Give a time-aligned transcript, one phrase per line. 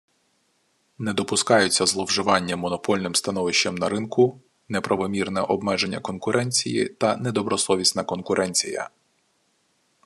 [0.97, 8.89] Не допускаються зловживання монопольним становищем на ринку, неправомірне обмеження конкуренції та недобросовісна конкуренція